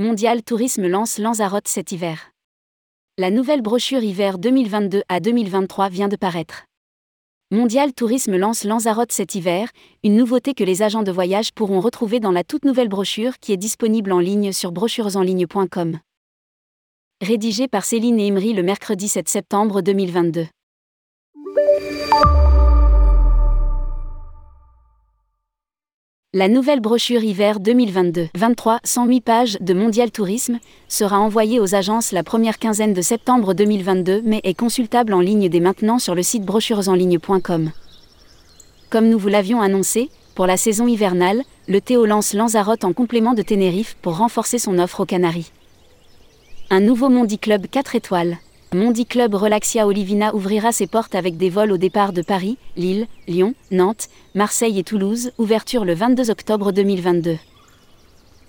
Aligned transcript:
Mondial 0.00 0.42
Tourisme 0.42 0.86
lance 0.86 1.18
Lanzarote 1.18 1.68
cet 1.68 1.92
hiver. 1.92 2.32
La 3.18 3.30
nouvelle 3.30 3.60
brochure 3.60 4.02
hiver 4.02 4.38
2022 4.38 5.02
à 5.10 5.20
2023 5.20 5.90
vient 5.90 6.08
de 6.08 6.16
paraître. 6.16 6.64
Mondial 7.50 7.92
Tourisme 7.92 8.38
lance 8.38 8.64
Lanzarote 8.64 9.12
cet 9.12 9.34
hiver, 9.34 9.68
une 10.02 10.16
nouveauté 10.16 10.54
que 10.54 10.64
les 10.64 10.80
agents 10.80 11.02
de 11.02 11.12
voyage 11.12 11.52
pourront 11.52 11.80
retrouver 11.80 12.18
dans 12.18 12.32
la 12.32 12.44
toute 12.44 12.64
nouvelle 12.64 12.88
brochure 12.88 13.38
qui 13.40 13.52
est 13.52 13.58
disponible 13.58 14.12
en 14.12 14.20
ligne 14.20 14.52
sur 14.52 14.72
brochuresenligne.com. 14.72 15.98
Rédigé 17.20 17.68
par 17.68 17.84
Céline 17.84 18.20
et 18.20 18.28
Imri 18.28 18.54
le 18.54 18.62
mercredi 18.62 19.06
7 19.06 19.28
septembre 19.28 19.82
2022. 19.82 20.46
La 26.32 26.46
nouvelle 26.46 26.78
brochure 26.78 27.24
hiver 27.24 27.58
2022, 27.58 28.28
23, 28.36 28.78
108 28.84 29.20
pages 29.20 29.58
de 29.60 29.74
Mondial 29.74 30.12
Tourisme, 30.12 30.60
sera 30.86 31.18
envoyée 31.18 31.58
aux 31.58 31.74
agences 31.74 32.12
la 32.12 32.22
première 32.22 32.60
quinzaine 32.60 32.94
de 32.94 33.02
septembre 33.02 33.52
2022 33.52 34.22
mais 34.24 34.40
est 34.44 34.54
consultable 34.54 35.12
en 35.12 35.18
ligne 35.18 35.48
dès 35.48 35.58
maintenant 35.58 35.98
sur 35.98 36.14
le 36.14 36.22
site 36.22 36.44
brochuresenligne.com. 36.44 37.72
Comme 38.90 39.08
nous 39.08 39.18
vous 39.18 39.26
l'avions 39.26 39.60
annoncé, 39.60 40.08
pour 40.36 40.46
la 40.46 40.56
saison 40.56 40.86
hivernale, 40.86 41.42
le 41.66 41.80
Théo 41.80 42.06
lance 42.06 42.32
Lanzarote 42.32 42.84
en 42.84 42.92
complément 42.92 43.34
de 43.34 43.42
Tenerife 43.42 43.96
pour 44.00 44.18
renforcer 44.18 44.60
son 44.60 44.78
offre 44.78 45.00
aux 45.00 45.06
Canaries. 45.06 45.50
Un 46.70 46.78
nouveau 46.78 47.08
Mondi 47.08 47.40
Club 47.40 47.66
4 47.68 47.96
étoiles. 47.96 48.38
Mondi 48.72 49.04
Club 49.04 49.34
Relaxia 49.34 49.84
Olivina 49.84 50.32
ouvrira 50.32 50.70
ses 50.70 50.86
portes 50.86 51.16
avec 51.16 51.36
des 51.36 51.50
vols 51.50 51.72
au 51.72 51.76
départ 51.76 52.12
de 52.12 52.22
Paris, 52.22 52.56
Lille, 52.76 53.08
Lyon, 53.26 53.54
Nantes, 53.72 54.08
Marseille 54.36 54.78
et 54.78 54.84
Toulouse, 54.84 55.32
ouverture 55.38 55.84
le 55.84 55.92
22 55.92 56.30
octobre 56.30 56.70
2022. 56.70 57.36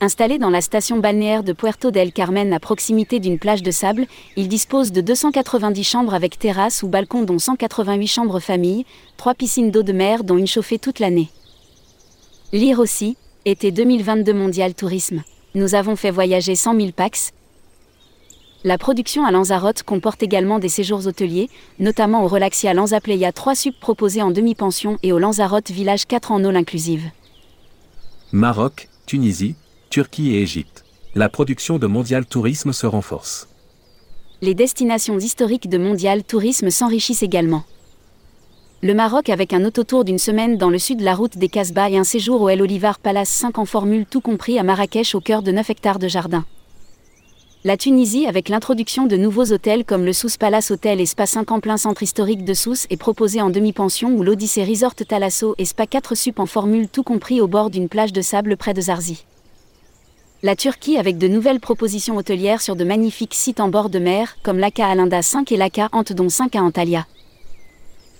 Installé 0.00 0.38
dans 0.38 0.50
la 0.50 0.60
station 0.60 0.98
balnéaire 0.98 1.42
de 1.42 1.52
Puerto 1.52 1.90
del 1.90 2.12
Carmen 2.12 2.52
à 2.52 2.60
proximité 2.60 3.18
d'une 3.18 3.40
plage 3.40 3.64
de 3.64 3.72
sable, 3.72 4.06
il 4.36 4.46
dispose 4.46 4.92
de 4.92 5.00
290 5.00 5.82
chambres 5.82 6.14
avec 6.14 6.38
terrasse 6.38 6.84
ou 6.84 6.88
balcon 6.88 7.22
dont 7.22 7.40
188 7.40 8.06
chambres 8.06 8.38
famille, 8.38 8.86
3 9.16 9.34
piscines 9.34 9.72
d'eau 9.72 9.82
de 9.82 9.92
mer 9.92 10.22
dont 10.22 10.38
une 10.38 10.46
chauffée 10.46 10.78
toute 10.78 11.00
l'année. 11.00 11.28
Lire 12.52 12.78
aussi, 12.78 13.16
été 13.46 13.72
2022 13.72 14.32
Mondial 14.32 14.74
Tourisme. 14.74 15.24
Nous 15.56 15.74
avons 15.74 15.96
fait 15.96 16.12
voyager 16.12 16.54
100 16.54 16.76
000 16.76 16.92
pax, 16.92 17.32
la 18.64 18.78
production 18.78 19.26
à 19.26 19.30
Lanzarote 19.30 19.82
comporte 19.82 20.22
également 20.22 20.58
des 20.58 20.70
séjours 20.70 21.06
hôteliers, 21.06 21.50
notamment 21.78 22.24
au 22.24 22.28
Relaxia 22.28 22.72
Lanzaplaya 22.72 23.30
3 23.30 23.54
sub 23.54 23.74
proposés 23.78 24.22
en 24.22 24.30
demi-pension 24.30 24.98
et 25.02 25.12
au 25.12 25.18
Lanzarote 25.18 25.70
Village 25.70 26.06
4 26.06 26.32
en 26.32 26.42
all 26.44 26.56
inclusive. 26.56 27.10
Maroc, 28.32 28.88
Tunisie, 29.04 29.54
Turquie 29.90 30.34
et 30.34 30.40
Égypte. 30.40 30.82
La 31.14 31.28
production 31.28 31.78
de 31.78 31.86
Mondial 31.86 32.24
Tourisme 32.24 32.72
se 32.72 32.86
renforce. 32.86 33.48
Les 34.40 34.54
destinations 34.54 35.18
historiques 35.18 35.68
de 35.68 35.76
Mondial 35.78 36.24
Tourisme 36.24 36.70
s'enrichissent 36.70 37.22
également. 37.22 37.64
Le 38.82 38.94
Maroc 38.94 39.28
avec 39.28 39.52
un 39.52 39.64
autotour 39.64 40.04
d'une 40.04 40.18
semaine 40.18 40.56
dans 40.56 40.70
le 40.70 40.78
sud 40.78 41.00
de 41.00 41.04
la 41.04 41.14
route 41.14 41.36
des 41.36 41.48
Casbah 41.48 41.90
et 41.90 41.98
un 41.98 42.04
séjour 42.04 42.40
au 42.40 42.48
El 42.48 42.62
Olivar 42.62 42.98
Palace 42.98 43.28
5 43.28 43.58
en 43.58 43.66
formule 43.66 44.06
tout 44.06 44.22
compris 44.22 44.58
à 44.58 44.62
Marrakech 44.62 45.14
au 45.14 45.20
cœur 45.20 45.42
de 45.42 45.52
9 45.52 45.68
hectares 45.68 45.98
de 45.98 46.08
jardin. 46.08 46.46
La 47.66 47.78
Tunisie 47.78 48.26
avec 48.26 48.50
l'introduction 48.50 49.06
de 49.06 49.16
nouveaux 49.16 49.50
hôtels 49.50 49.86
comme 49.86 50.04
le 50.04 50.12
Sousse 50.12 50.36
Palace 50.36 50.70
Hotel 50.70 51.00
et 51.00 51.06
Spa 51.06 51.24
5 51.24 51.50
en 51.50 51.60
plein 51.60 51.78
centre 51.78 52.02
historique 52.02 52.44
de 52.44 52.52
Sousse 52.52 52.86
est 52.90 52.98
proposé 52.98 53.40
en 53.40 53.48
demi-pension 53.48 54.10
ou 54.10 54.22
l'Odyssée 54.22 54.64
Resort 54.64 54.94
Talasso 54.96 55.54
et 55.56 55.64
Spa 55.64 55.86
4 55.86 56.14
sup 56.14 56.40
en 56.40 56.44
formule 56.44 56.88
tout 56.88 57.02
compris 57.02 57.40
au 57.40 57.48
bord 57.48 57.70
d'une 57.70 57.88
plage 57.88 58.12
de 58.12 58.20
sable 58.20 58.58
près 58.58 58.74
de 58.74 58.82
Zarzi. 58.82 59.24
La 60.42 60.56
Turquie 60.56 60.98
avec 60.98 61.16
de 61.16 61.26
nouvelles 61.26 61.58
propositions 61.58 62.18
hôtelières 62.18 62.60
sur 62.60 62.76
de 62.76 62.84
magnifiques 62.84 63.32
sites 63.32 63.60
en 63.60 63.68
bord 63.68 63.88
de 63.88 63.98
mer 63.98 64.36
comme 64.42 64.58
l'Aka 64.58 64.86
Alinda 64.86 65.22
5 65.22 65.50
et 65.50 65.56
l'Aka 65.56 65.88
Antedon 65.92 66.28
5 66.28 66.56
à 66.56 66.62
Antalya. 66.62 67.06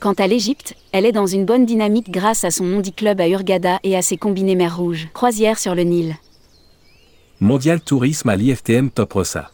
Quant 0.01 0.15
à 0.15 0.27
l'Égypte, 0.27 0.75
elle 0.93 1.05
est 1.05 1.13
dans 1.13 1.27
une 1.27 1.45
bonne 1.45 1.67
dynamique 1.67 2.11
grâce 2.11 2.45
à 2.45 2.51
son 2.51 2.65
Mondi 2.65 2.95
Club 2.95 3.21
à 3.21 3.29
Urgada 3.29 3.79
et 3.83 3.95
à 3.95 4.01
ses 4.01 4.17
combinés 4.17 4.55
mer 4.55 4.75
rouge, 4.75 5.09
croisière 5.13 5.59
sur 5.59 5.75
le 5.75 5.83
Nil. 5.83 6.17
Mondial 7.41 7.81
Tourisme 7.81 8.29
à 8.29 8.37
l'IFTM 8.37 8.91
Top 8.91 9.15
Rossa. 9.15 9.51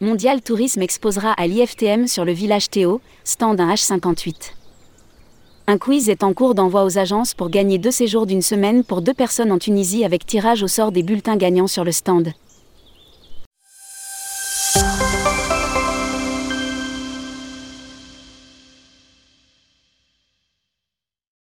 Mondial 0.00 0.40
Tourisme 0.40 0.80
exposera 0.80 1.32
à 1.32 1.46
l'IFTM 1.46 2.06
sur 2.06 2.24
le 2.24 2.32
village 2.32 2.70
Théo, 2.70 3.02
stand 3.24 3.60
1 3.60 3.74
H58. 3.74 4.52
Un 5.66 5.76
quiz 5.76 6.08
est 6.08 6.22
en 6.22 6.32
cours 6.32 6.54
d'envoi 6.54 6.84
aux 6.84 6.96
agences 6.96 7.34
pour 7.34 7.50
gagner 7.50 7.76
deux 7.76 7.90
séjours 7.90 8.24
d'une 8.24 8.40
semaine 8.40 8.84
pour 8.84 9.02
deux 9.02 9.12
personnes 9.12 9.52
en 9.52 9.58
Tunisie 9.58 10.02
avec 10.02 10.24
tirage 10.24 10.62
au 10.62 10.66
sort 10.66 10.90
des 10.90 11.02
bulletins 11.02 11.36
gagnants 11.36 11.66
sur 11.66 11.84
le 11.84 11.92
stand. 11.92 12.32